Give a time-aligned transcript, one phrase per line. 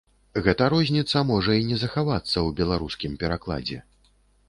[0.45, 3.79] Гэта розніца можа і не захавацца ў беларускім перакладзе.